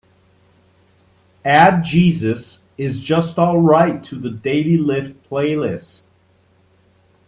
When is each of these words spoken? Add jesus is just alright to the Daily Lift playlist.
Add 1.45 1.83
jesus 1.83 2.63
is 2.75 3.01
just 3.01 3.37
alright 3.37 4.03
to 4.05 4.15
the 4.15 4.31
Daily 4.31 4.75
Lift 4.77 5.29
playlist. 5.29 6.05